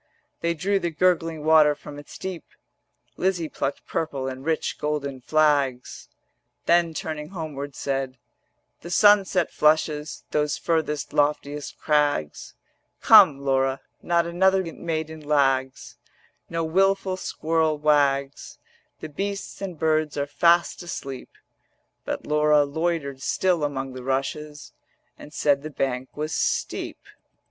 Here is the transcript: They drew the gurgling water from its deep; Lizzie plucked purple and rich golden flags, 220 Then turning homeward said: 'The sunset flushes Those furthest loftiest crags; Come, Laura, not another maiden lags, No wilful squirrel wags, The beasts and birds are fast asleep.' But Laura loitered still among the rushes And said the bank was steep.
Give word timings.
They 0.39 0.55
drew 0.55 0.79
the 0.79 0.89
gurgling 0.89 1.45
water 1.45 1.75
from 1.75 1.99
its 1.99 2.17
deep; 2.17 2.43
Lizzie 3.17 3.49
plucked 3.49 3.85
purple 3.85 4.27
and 4.27 4.43
rich 4.43 4.79
golden 4.79 5.21
flags, 5.21 6.09
220 6.65 6.65
Then 6.89 6.93
turning 6.95 7.29
homeward 7.29 7.75
said: 7.75 8.17
'The 8.81 8.89
sunset 8.89 9.51
flushes 9.51 10.23
Those 10.31 10.57
furthest 10.57 11.13
loftiest 11.13 11.77
crags; 11.77 12.55
Come, 13.01 13.41
Laura, 13.41 13.79
not 14.01 14.25
another 14.25 14.63
maiden 14.73 15.19
lags, 15.23 15.97
No 16.49 16.63
wilful 16.63 17.15
squirrel 17.15 17.77
wags, 17.77 18.57
The 19.01 19.07
beasts 19.09 19.61
and 19.61 19.77
birds 19.77 20.17
are 20.17 20.25
fast 20.25 20.81
asleep.' 20.81 21.37
But 22.05 22.25
Laura 22.25 22.63
loitered 22.65 23.21
still 23.21 23.63
among 23.63 23.93
the 23.93 24.01
rushes 24.03 24.73
And 25.19 25.31
said 25.31 25.61
the 25.61 25.69
bank 25.69 26.17
was 26.17 26.33
steep. 26.33 27.01